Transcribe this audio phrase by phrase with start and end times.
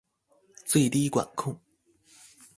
[0.65, 1.55] 最低管控